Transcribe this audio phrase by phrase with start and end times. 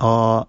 [0.00, 0.46] 哦